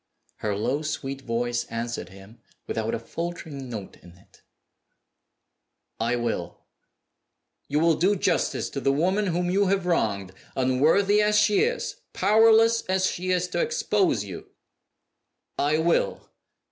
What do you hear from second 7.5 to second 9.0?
"You will do justice to the